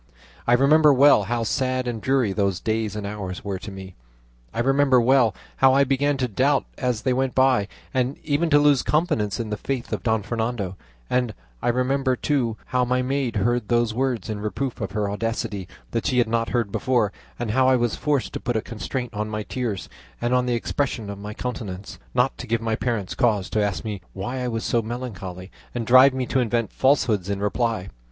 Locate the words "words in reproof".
13.93-14.81